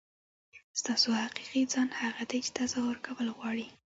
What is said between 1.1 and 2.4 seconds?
حقیقي ځان هغه دی